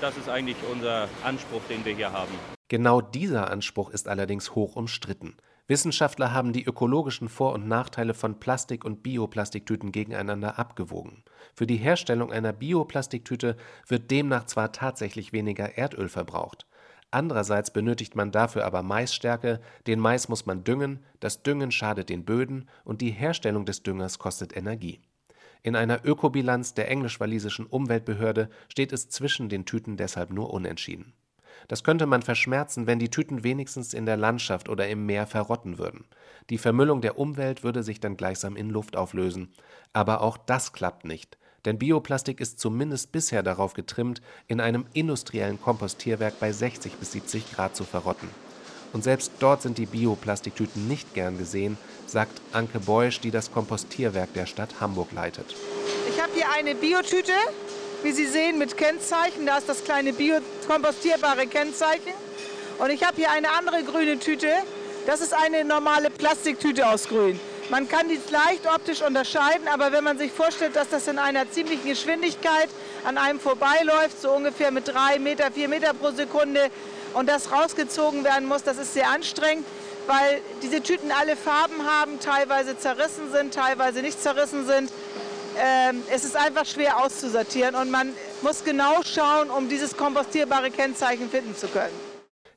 Das 0.00 0.16
ist 0.16 0.28
eigentlich 0.28 0.56
unser 0.70 1.08
Anspruch, 1.24 1.62
den 1.68 1.84
wir 1.84 1.94
hier 1.94 2.12
haben. 2.12 2.32
Genau 2.68 3.00
dieser 3.00 3.50
Anspruch 3.50 3.90
ist 3.90 4.08
allerdings 4.08 4.54
hoch 4.54 4.76
umstritten. 4.76 5.36
Wissenschaftler 5.68 6.32
haben 6.32 6.54
die 6.54 6.64
ökologischen 6.64 7.28
Vor- 7.28 7.52
und 7.52 7.68
Nachteile 7.68 8.14
von 8.14 8.40
Plastik- 8.40 8.86
und 8.86 9.02
Bioplastiktüten 9.02 9.92
gegeneinander 9.92 10.58
abgewogen. 10.58 11.22
Für 11.54 11.66
die 11.66 11.76
Herstellung 11.76 12.32
einer 12.32 12.54
Bioplastiktüte 12.54 13.54
wird 13.86 14.10
demnach 14.10 14.46
zwar 14.46 14.72
tatsächlich 14.72 15.34
weniger 15.34 15.76
Erdöl 15.76 16.08
verbraucht. 16.08 16.66
Andererseits 17.10 17.70
benötigt 17.70 18.16
man 18.16 18.32
dafür 18.32 18.64
aber 18.64 18.82
Maisstärke, 18.82 19.60
den 19.86 20.00
Mais 20.00 20.30
muss 20.30 20.46
man 20.46 20.64
düngen, 20.64 21.04
das 21.20 21.42
Düngen 21.42 21.70
schadet 21.70 22.08
den 22.08 22.24
Böden 22.24 22.68
und 22.84 23.02
die 23.02 23.10
Herstellung 23.10 23.66
des 23.66 23.82
Düngers 23.82 24.18
kostet 24.18 24.56
Energie. 24.56 25.02
In 25.62 25.76
einer 25.76 26.02
Ökobilanz 26.02 26.72
der 26.72 26.90
englisch-walisischen 26.90 27.66
Umweltbehörde 27.66 28.48
steht 28.68 28.92
es 28.92 29.10
zwischen 29.10 29.50
den 29.50 29.66
Tüten 29.66 29.98
deshalb 29.98 30.30
nur 30.30 30.50
unentschieden. 30.50 31.12
Das 31.66 31.82
könnte 31.82 32.06
man 32.06 32.22
verschmerzen, 32.22 32.86
wenn 32.86 32.98
die 32.98 33.10
Tüten 33.10 33.42
wenigstens 33.42 33.94
in 33.94 34.06
der 34.06 34.16
Landschaft 34.16 34.68
oder 34.68 34.88
im 34.88 35.06
Meer 35.06 35.26
verrotten 35.26 35.78
würden. 35.78 36.04
Die 36.50 36.58
Vermüllung 36.58 37.00
der 37.00 37.18
Umwelt 37.18 37.64
würde 37.64 37.82
sich 37.82 38.00
dann 38.00 38.16
gleichsam 38.16 38.56
in 38.56 38.70
Luft 38.70 38.96
auflösen. 38.96 39.52
Aber 39.92 40.20
auch 40.20 40.36
das 40.36 40.72
klappt 40.72 41.04
nicht. 41.04 41.36
Denn 41.64 41.78
Bioplastik 41.78 42.40
ist 42.40 42.60
zumindest 42.60 43.12
bisher 43.12 43.42
darauf 43.42 43.74
getrimmt, 43.74 44.22
in 44.46 44.60
einem 44.60 44.86
industriellen 44.94 45.60
Kompostierwerk 45.60 46.38
bei 46.40 46.52
60 46.52 46.94
bis 46.94 47.12
70 47.12 47.52
Grad 47.52 47.74
zu 47.74 47.84
verrotten. 47.84 48.28
Und 48.92 49.04
selbst 49.04 49.32
dort 49.40 49.62
sind 49.62 49.76
die 49.76 49.86
Bioplastiktüten 49.86 50.88
nicht 50.88 51.12
gern 51.12 51.36
gesehen, 51.36 51.76
sagt 52.06 52.40
Anke 52.52 52.80
Beusch, 52.80 53.20
die 53.20 53.30
das 53.30 53.52
Kompostierwerk 53.52 54.32
der 54.32 54.46
Stadt 54.46 54.80
Hamburg 54.80 55.12
leitet. 55.12 55.54
Ich 56.08 56.22
habe 56.22 56.32
hier 56.34 56.46
eine 56.56 56.74
Biotüte, 56.74 57.32
wie 58.02 58.12
Sie 58.12 58.26
sehen, 58.26 58.58
mit 58.58 58.76
Kennzeichen. 58.76 59.46
Da 59.46 59.58
ist 59.58 59.68
das 59.68 59.84
kleine 59.84 60.12
biokompostierbare 60.12 61.46
Kennzeichen. 61.46 62.12
Und 62.78 62.90
ich 62.90 63.02
habe 63.02 63.16
hier 63.16 63.30
eine 63.30 63.50
andere 63.52 63.82
grüne 63.82 64.18
Tüte. 64.18 64.52
Das 65.06 65.20
ist 65.20 65.34
eine 65.34 65.64
normale 65.64 66.10
Plastiktüte 66.10 66.86
aus 66.86 67.08
Grün. 67.08 67.40
Man 67.70 67.86
kann 67.86 68.08
die 68.08 68.18
leicht 68.30 68.66
optisch 68.66 69.02
unterscheiden, 69.02 69.68
aber 69.68 69.92
wenn 69.92 70.02
man 70.02 70.16
sich 70.16 70.32
vorstellt, 70.32 70.74
dass 70.74 70.88
das 70.88 71.06
in 71.06 71.18
einer 71.18 71.50
ziemlichen 71.50 71.86
Geschwindigkeit 71.86 72.68
an 73.04 73.18
einem 73.18 73.38
vorbeiläuft, 73.38 74.22
so 74.22 74.30
ungefähr 74.32 74.70
mit 74.70 74.88
drei 74.88 75.18
Meter, 75.18 75.50
vier 75.52 75.68
Meter 75.68 75.92
pro 75.92 76.10
Sekunde, 76.12 76.70
und 77.14 77.28
das 77.28 77.52
rausgezogen 77.52 78.24
werden 78.24 78.46
muss, 78.48 78.62
das 78.62 78.78
ist 78.78 78.94
sehr 78.94 79.10
anstrengend, 79.10 79.66
weil 80.06 80.40
diese 80.62 80.82
Tüten 80.82 81.10
alle 81.12 81.36
Farben 81.36 81.84
haben, 81.86 82.20
teilweise 82.20 82.78
zerrissen 82.78 83.30
sind, 83.32 83.54
teilweise 83.54 84.00
nicht 84.00 84.22
zerrissen 84.22 84.66
sind. 84.66 84.90
Ähm, 85.60 86.02
es 86.14 86.24
ist 86.24 86.36
einfach 86.36 86.64
schwer 86.64 87.04
auszusortieren 87.04 87.74
und 87.74 87.90
man 87.90 88.10
muss 88.42 88.64
genau 88.64 89.02
schauen, 89.02 89.50
um 89.50 89.68
dieses 89.68 89.96
kompostierbare 89.96 90.70
Kennzeichen 90.70 91.28
finden 91.28 91.56
zu 91.56 91.66
können. 91.66 91.94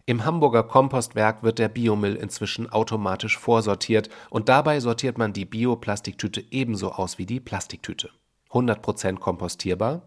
Im 0.06 0.26
Hamburger 0.26 0.64
Kompostwerk 0.64 1.42
wird 1.42 1.60
der 1.60 1.70
Biomüll 1.70 2.16
inzwischen 2.16 2.70
automatisch 2.72 3.38
vorsortiert 3.38 4.10
und 4.30 4.50
dabei 4.50 4.80
sortiert 4.80 5.18
man 5.18 5.34
die 5.34 5.46
Bioplastiktüte 5.46 6.44
ebenso 6.52 6.92
aus 6.92 7.18
wie 7.18 7.26
die 7.26 7.40
Plastiktüte. 7.40 8.10
100% 8.52 9.20
kompostierbar? 9.20 10.02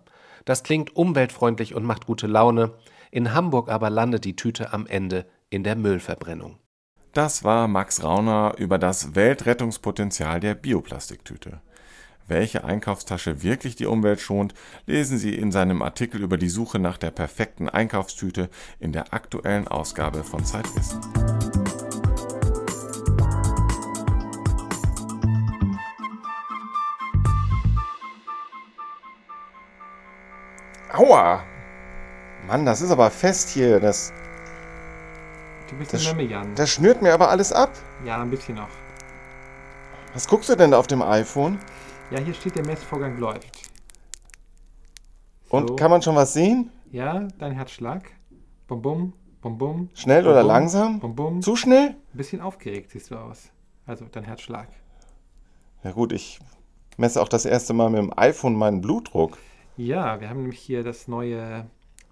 Das 0.45 0.63
klingt 0.63 0.95
umweltfreundlich 0.95 1.75
und 1.75 1.85
macht 1.85 2.07
gute 2.07 2.27
Laune. 2.27 2.73
In 3.11 3.33
Hamburg 3.33 3.71
aber 3.71 3.89
landet 3.89 4.25
die 4.25 4.37
Tüte 4.37 4.73
am 4.73 4.87
Ende 4.87 5.27
in 5.49 5.65
der 5.65 5.77
Müllverbrennung. 5.77 6.59
Das 7.13 7.45
war 7.45 7.69
Max 7.69 8.03
Rauner 8.03 8.55
über 8.59 8.77
das 8.77 9.15
Weltrettungspotenzial 9.15 10.41
der 10.41 10.55
Bioplastiktüte. 10.55 11.61
Welche 12.27 12.65
Einkaufstasche 12.65 13.43
wirklich 13.43 13.77
die 13.77 13.85
Umwelt 13.85 14.19
schont, 14.19 14.55
lesen 14.87 15.19
Sie 15.19 15.35
in 15.35 15.53
seinem 15.53 15.83
Artikel 15.83 16.23
über 16.23 16.39
die 16.39 16.49
Suche 16.49 16.79
nach 16.79 16.97
der 16.97 17.11
perfekten 17.11 17.69
Einkaufstüte 17.69 18.49
in 18.81 18.93
der 18.93 19.13
aktuellen 19.13 19.69
Ausgabe 19.69 20.25
von 20.25 20.43
Zeitwissen. 20.43 21.01
Aua! 30.93 31.43
Mann, 32.47 32.65
das 32.65 32.81
ist 32.81 32.91
aber 32.91 33.11
fest 33.11 33.51
hier. 33.51 33.81
Das, 33.81 34.13
Du 35.69 35.77
bist 35.77 35.93
das, 35.93 36.05
Jan. 36.05 36.55
das 36.55 36.71
schnürt 36.71 37.03
mir 37.03 37.13
aber 37.13 37.29
alles 37.29 37.53
ab. 37.53 37.71
Ja, 38.07 38.23
ein 38.23 38.31
bisschen 38.31 38.55
noch. 38.57 38.69
Was 40.13 40.29
guckst 40.29 40.49
du 40.49 40.55
denn 40.57 40.71
da 40.71 40.79
auf 40.79 40.87
dem 40.87 41.03
iPhone? 41.03 41.59
Ja, 42.15 42.21
hier 42.21 42.35
steht, 42.35 42.55
der 42.55 42.65
Messvorgang 42.65 43.19
läuft. 43.19 43.69
Und 45.49 45.71
So. 45.71 45.75
kann 45.75 45.91
man 45.91 46.01
schon 46.01 46.15
was 46.15 46.33
sehen? 46.33 46.71
Ja, 46.93 47.27
dein 47.39 47.51
Herzschlag. 47.51 48.09
Bum 48.69 48.83
bum, 48.83 49.13
bum 49.43 49.59
bum. 49.59 49.89
Schnell 49.95 50.23
bum, 50.23 50.31
oder 50.31 50.43
bum, 50.43 50.47
langsam? 50.49 51.01
Bum 51.01 51.17
bum. 51.17 51.43
Zu 51.43 51.57
schnell? 51.57 51.89
Ein 51.89 51.97
bisschen 52.17 52.41
aufgeregt 52.41 52.93
siehst 52.93 53.11
du 53.11 53.17
aus. 53.17 53.51
Also 53.85 54.05
dein 54.13 54.23
Herzschlag. 54.23 54.69
Ja 55.83 55.91
gut, 55.91 56.13
ich 56.13 56.39
messe 56.99 57.21
auch 57.21 57.27
das 57.27 57.47
erste 57.47 57.73
Mal 57.73 57.91
mit 57.91 57.99
dem 57.99 58.17
iPhone 58.17 58.55
meinen 58.55 58.81
Blutdruck. 58.81 59.37
Ja, 59.77 60.21
wir 60.21 60.29
haben 60.31 60.43
nämlich 60.43 60.61
hier 60.61 60.85
das 60.85 61.09
neue 61.09 61.67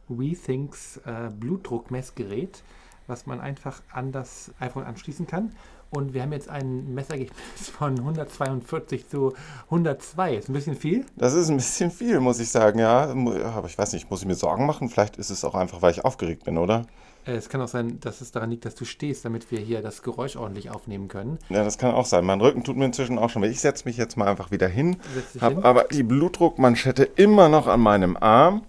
WeThinks 0.09 0.97
äh, 1.07 1.31
Blutdruckmessgerät, 1.33 2.65
was 3.13 3.27
man 3.27 3.41
einfach 3.41 3.83
an 3.93 4.11
das 4.11 4.51
iPhone 4.59 4.85
anschließen 4.85 5.27
kann. 5.27 5.53
Und 5.91 6.15
wir 6.15 6.23
haben 6.23 6.33
jetzt 6.33 6.49
ein 6.49 6.95
Messergebnis 6.95 7.69
von 7.79 7.99
142 7.99 9.07
zu 9.11 9.35
102. 9.67 10.37
Ist 10.37 10.49
ein 10.49 10.55
bisschen 10.55 10.75
viel. 10.75 11.05
Das 11.17 11.35
ist 11.35 11.51
ein 11.51 11.57
bisschen 11.59 11.91
viel, 11.91 12.19
muss 12.21 12.41
ich 12.41 12.49
sagen, 12.49 12.79
ja. 12.79 13.11
Aber 13.55 13.67
ich 13.67 13.77
weiß 13.77 13.93
nicht, 13.93 14.11
muss 14.11 14.23
ich 14.23 14.27
mir 14.27 14.35
Sorgen 14.35 14.65
machen? 14.65 14.89
Vielleicht 14.89 15.19
ist 15.19 15.29
es 15.29 15.45
auch 15.45 15.55
einfach, 15.55 15.83
weil 15.83 15.91
ich 15.93 16.07
aufgeregt 16.07 16.45
bin, 16.45 16.57
oder? 16.57 16.87
Äh, 17.27 17.33
Es 17.33 17.51
kann 17.51 17.61
auch 17.61 17.69
sein, 17.69 18.01
dass 18.01 18.23
es 18.23 18.33
daran 18.33 18.49
liegt, 18.51 18.65
dass 18.65 18.75
du 18.75 18.87
stehst, 18.87 19.27
damit 19.27 19.51
wir 19.51 19.59
hier 19.61 19.83
das 19.83 20.01
Geräusch 20.03 20.37
ordentlich 20.37 20.71
aufnehmen 20.71 21.09
können. 21.09 21.39
Ja, 21.51 21.63
das 21.63 21.77
kann 21.77 21.91
auch 21.95 22.07
sein. 22.07 22.25
Mein 22.25 22.41
Rücken 22.41 22.65
tut 22.65 22.79
mir 22.79 22.87
inzwischen 22.87 23.19
auch 23.19 23.29
schon 23.29 23.43
weh. 23.43 23.49
Ich 23.49 23.61
setze 23.61 23.85
mich 23.85 23.99
jetzt 23.99 24.17
mal 24.17 24.29
einfach 24.29 24.51
wieder 24.51 24.69
hin, 24.69 24.97
habe 25.43 25.57
hin. 25.57 25.65
aber 25.65 25.85
die 25.85 26.03
Blutdruckmanschette 26.03 27.05
immer 27.05 27.51
noch 27.51 27.67
an 27.67 27.81
meinem 27.81 28.17
Arm. 28.17 28.63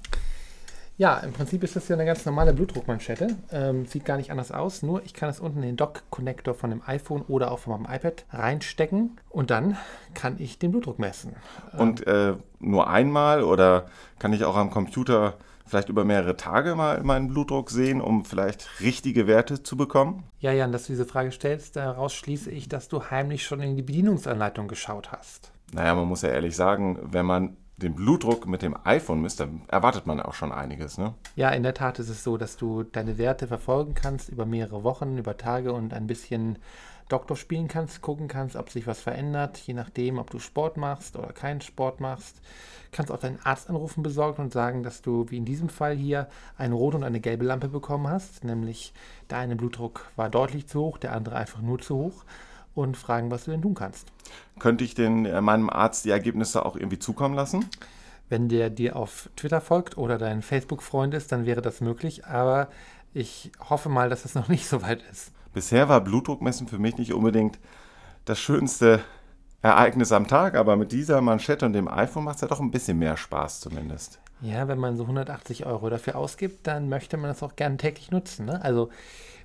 Ja, 1.03 1.17
im 1.17 1.33
Prinzip 1.33 1.65
ist 1.65 1.75
das 1.75 1.89
ja 1.89 1.97
eine 1.97 2.05
ganz 2.05 2.25
normale 2.25 2.53
Blutdruckmanschette. 2.53 3.35
Ähm, 3.51 3.85
sieht 3.85 4.05
gar 4.05 4.15
nicht 4.15 4.31
anders 4.31 4.53
aus, 4.53 4.83
nur 4.83 5.03
ich 5.03 5.13
kann 5.13 5.27
es 5.27 5.41
unten 5.41 5.57
in 5.57 5.65
den 5.65 5.75
Dock-Connector 5.75 6.53
von 6.53 6.69
dem 6.69 6.81
iPhone 6.85 7.23
oder 7.23 7.51
auch 7.51 7.59
von 7.59 7.73
meinem 7.73 7.93
iPad 7.93 8.23
reinstecken 8.31 9.19
und 9.29 9.51
dann 9.51 9.75
kann 10.13 10.37
ich 10.39 10.59
den 10.59 10.71
Blutdruck 10.71 10.99
messen. 10.99 11.35
Und 11.77 12.07
äh, 12.07 12.35
nur 12.59 12.89
einmal 12.89 13.43
oder 13.43 13.87
kann 14.17 14.31
ich 14.31 14.45
auch 14.45 14.55
am 14.55 14.69
Computer 14.69 15.33
vielleicht 15.65 15.89
über 15.89 16.05
mehrere 16.05 16.37
Tage 16.37 16.73
mal 16.73 17.03
meinen 17.03 17.27
Blutdruck 17.27 17.69
sehen, 17.69 17.99
um 17.99 18.23
vielleicht 18.23 18.79
richtige 18.79 19.27
Werte 19.27 19.61
zu 19.61 19.75
bekommen? 19.75 20.23
Ja, 20.39 20.53
Jan, 20.53 20.71
dass 20.71 20.83
du 20.83 20.93
diese 20.93 21.05
Frage 21.05 21.33
stellst, 21.33 21.75
daraus 21.75 22.13
schließe 22.13 22.49
ich, 22.49 22.69
dass 22.69 22.87
du 22.87 23.11
heimlich 23.11 23.43
schon 23.43 23.59
in 23.59 23.75
die 23.75 23.83
Bedienungsanleitung 23.83 24.69
geschaut 24.69 25.11
hast. 25.11 25.51
Naja, 25.73 25.95
man 25.95 26.07
muss 26.07 26.21
ja 26.21 26.29
ehrlich 26.29 26.55
sagen, 26.55 26.97
wenn 27.03 27.25
man 27.25 27.57
den 27.77 27.95
Blutdruck 27.95 28.47
mit 28.47 28.61
dem 28.61 28.75
iPhone 28.83 29.21
misst, 29.21 29.39
dann 29.39 29.63
erwartet 29.67 30.05
man 30.05 30.19
auch 30.19 30.33
schon 30.33 30.51
einiges, 30.51 30.97
ne? 30.97 31.13
Ja, 31.35 31.49
in 31.49 31.63
der 31.63 31.73
Tat 31.73 31.99
ist 31.99 32.09
es 32.09 32.23
so, 32.23 32.37
dass 32.37 32.57
du 32.57 32.83
deine 32.83 33.17
Werte 33.17 33.47
verfolgen 33.47 33.93
kannst 33.95 34.29
über 34.29 34.45
mehrere 34.45 34.83
Wochen, 34.83 35.17
über 35.17 35.37
Tage 35.37 35.73
und 35.73 35.93
ein 35.93 36.07
bisschen 36.07 36.59
Doktor 37.09 37.35
spielen 37.35 37.67
kannst, 37.67 38.01
gucken 38.01 38.27
kannst, 38.27 38.55
ob 38.55 38.69
sich 38.69 38.87
was 38.87 39.01
verändert, 39.01 39.57
je 39.57 39.73
nachdem, 39.73 40.17
ob 40.17 40.29
du 40.29 40.39
Sport 40.39 40.77
machst 40.77 41.15
oder 41.15 41.33
keinen 41.33 41.61
Sport 41.61 41.99
machst. 41.99 42.41
Kannst 42.91 43.11
auch 43.11 43.19
deinen 43.19 43.39
Arzt 43.43 43.69
anrufen, 43.69 44.03
besorgen 44.03 44.43
und 44.43 44.53
sagen, 44.53 44.83
dass 44.83 45.01
du, 45.01 45.25
wie 45.29 45.37
in 45.37 45.45
diesem 45.45 45.69
Fall 45.69 45.95
hier, 45.95 46.27
eine 46.57 46.75
rote 46.75 46.97
und 46.97 47.03
eine 47.03 47.19
gelbe 47.19 47.45
Lampe 47.45 47.67
bekommen 47.67 48.07
hast. 48.07 48.43
Nämlich 48.43 48.93
der 49.29 49.39
eine 49.39 49.55
Blutdruck 49.55 50.11
war 50.15 50.29
deutlich 50.29 50.67
zu 50.67 50.79
hoch, 50.79 50.97
der 50.97 51.13
andere 51.13 51.35
einfach 51.35 51.61
nur 51.61 51.79
zu 51.79 51.95
hoch. 51.95 52.23
Und 52.75 52.97
fragen, 52.97 53.29
was 53.29 53.45
du 53.45 53.51
denn 53.51 53.61
tun 53.61 53.75
kannst. 53.75 54.07
Könnte 54.59 54.83
ich 54.83 54.95
den, 54.95 55.25
äh, 55.25 55.41
meinem 55.41 55.69
Arzt 55.69 56.05
die 56.05 56.09
Ergebnisse 56.09 56.65
auch 56.65 56.75
irgendwie 56.75 56.99
zukommen 56.99 57.35
lassen? 57.35 57.69
Wenn 58.29 58.49
der 58.49 58.69
dir 58.69 58.95
auf 58.95 59.29
Twitter 59.35 59.61
folgt 59.61 59.97
oder 59.97 60.17
dein 60.17 60.41
Facebook-Freund 60.41 61.13
ist, 61.13 61.31
dann 61.31 61.45
wäre 61.45 61.61
das 61.61 61.81
möglich. 61.81 62.25
Aber 62.25 62.69
ich 63.13 63.51
hoffe 63.69 63.89
mal, 63.89 64.09
dass 64.09 64.25
es 64.25 64.33
noch 64.33 64.47
nicht 64.47 64.67
so 64.67 64.81
weit 64.81 65.03
ist. 65.11 65.31
Bisher 65.53 65.87
war 65.87 66.01
Blutdruckmessen 66.01 66.67
für 66.67 66.79
mich 66.79 66.97
nicht 66.97 67.13
unbedingt 67.13 67.59
das 68.25 68.39
schönste 68.39 69.01
Ereignis 69.61 70.11
am 70.11 70.27
Tag, 70.27 70.55
aber 70.55 70.75
mit 70.75 70.91
dieser 70.91 71.21
Manschette 71.21 71.65
und 71.65 71.73
dem 71.73 71.87
iPhone 71.87 72.23
macht 72.23 72.35
es 72.35 72.41
ja 72.41 72.47
doch 72.47 72.59
ein 72.59 72.71
bisschen 72.71 72.97
mehr 72.97 73.17
Spaß 73.17 73.61
zumindest. 73.61 74.19
Ja, 74.43 74.67
wenn 74.67 74.77
man 74.77 74.97
so 74.97 75.03
180 75.03 75.65
Euro 75.65 75.89
dafür 75.89 76.17
ausgibt, 76.17 76.67
dann 76.67 76.89
möchte 76.89 77.15
man 77.15 77.29
das 77.29 77.41
auch 77.43 77.55
gerne 77.55 77.77
täglich 77.77 78.11
nutzen. 78.11 78.45
Ne? 78.45 78.61
Also 78.61 78.89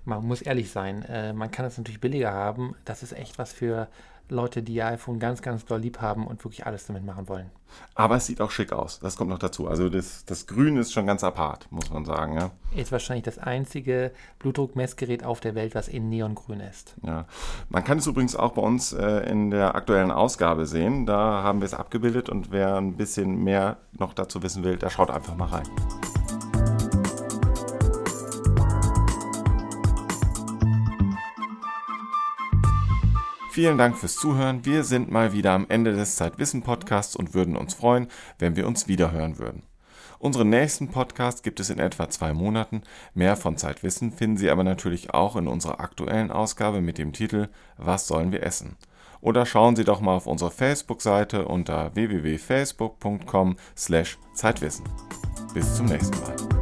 man 0.05 0.27
muss 0.27 0.43
ehrlich 0.43 0.73
sein, 0.73 1.03
äh, 1.05 1.33
man 1.33 1.53
kann 1.53 1.65
es 1.67 1.79
natürlich 1.79 2.01
billiger 2.01 2.33
haben. 2.33 2.75
Das 2.85 3.05
ist 3.05 3.13
echt 3.13 3.39
was 3.39 3.53
für 3.53 3.87
Leute, 4.29 4.63
die 4.63 4.75
ihr 4.75 4.87
iPhone 4.87 5.19
ganz, 5.19 5.43
ganz 5.43 5.65
doll 5.65 5.81
lieb 5.81 6.01
haben 6.01 6.27
und 6.27 6.45
wirklich 6.45 6.67
alles 6.67 6.87
damit 6.87 7.05
machen 7.05 7.29
wollen. 7.29 7.51
Aber 7.95 8.17
es 8.17 8.27
sieht 8.27 8.41
auch 8.41 8.51
schick 8.51 8.73
aus, 8.73 8.99
das 9.01 9.17
kommt 9.17 9.31
noch 9.31 9.39
dazu. 9.39 9.69
Also 9.69 9.89
das, 9.89 10.25
das 10.25 10.47
Grün 10.47 10.77
ist 10.77 10.93
schon 10.93 11.07
ganz 11.07 11.23
apart, 11.23 11.67
muss 11.71 11.91
man 11.91 12.05
sagen. 12.05 12.35
Ja. 12.35 12.51
Ist 12.75 12.93
wahrscheinlich 12.93 13.25
das 13.25 13.39
einzige 13.39 14.13
Blutdruckmessgerät 14.39 15.25
auf 15.25 15.41
der 15.41 15.55
Welt, 15.55 15.75
was 15.75 15.89
in 15.89 16.09
Neongrün 16.09 16.61
ist. 16.61 16.95
Ja. 17.03 17.27
Man 17.69 17.85
kann 17.85 17.99
es 17.99 18.07
übrigens 18.07 18.37
auch 18.37 18.53
bei 18.53 18.63
uns 18.63 18.93
äh, 18.93 19.31
in 19.31 19.51
der 19.51 19.75
aktuellen 19.75 20.11
Ausgabe 20.11 20.67
sehen. 20.67 21.07
Da 21.07 21.43
haben 21.43 21.61
wir 21.61 21.67
es 21.67 21.75
abgebildet 21.75 22.29
und 22.29 22.51
wer 22.51 22.77
ein 22.77 22.97
bisschen 22.97 23.43
mehr 23.43 23.79
noch 23.99 24.15
dazu 24.15 24.43
wissen 24.43 24.65
will, 24.65 24.77
der 24.77 24.91
schaut 24.91 25.11
einfach 25.11 25.37
mal 25.37 25.49
rein. 25.49 25.69
Vielen 33.59 33.77
Dank 33.77 33.99
fürs 33.99 34.15
Zuhören. 34.15 34.65
Wir 34.65 34.85
sind 34.85 35.11
mal 35.11 35.33
wieder 35.33 35.51
am 35.51 35.67
Ende 35.69 35.93
des 35.93 36.15
Zeitwissen 36.15 36.63
Podcasts 36.63 37.17
und 37.17 37.35
würden 37.35 37.57
uns 37.57 37.75
freuen, 37.75 38.07
wenn 38.39 38.55
wir 38.55 38.69
uns 38.69 38.87
wiederhören 38.87 39.41
würden. 39.41 39.65
Unseren 40.21 40.49
nächsten 40.49 40.93
Podcast 40.93 41.43
gibt 41.43 41.59
es 41.59 41.69
in 41.69 41.81
etwa 41.81 42.09
zwei 42.09 42.33
Monaten. 42.33 42.83
Mehr 43.15 43.37
von 43.37 43.57
Zeitwissen 43.57 44.13
finden 44.13 44.37
Sie 44.37 44.49
aber 44.49 44.63
natürlich 44.63 45.13
auch 45.13 45.35
in 45.35 45.49
unserer 45.49 45.81
aktuellen 45.81 46.31
Ausgabe 46.31 46.81
mit 46.81 46.99
dem 46.99 47.13
Titel 47.13 47.49
Was 47.77 48.07
sollen 48.07 48.31
wir 48.31 48.45
essen? 48.45 48.77
Oder 49.21 49.45
schauen 49.45 49.75
Sie 49.75 49.83
doch 49.83 50.01
mal 50.01 50.15
auf 50.15 50.29
unsere 50.29 50.53
Facebook-Seite 50.53 51.49
unter 51.49 51.97
www.facebook.com/zeitwissen. 51.97 54.85
Bis 55.53 55.75
zum 55.75 55.87
nächsten 55.87 56.21
Mal. 56.21 56.58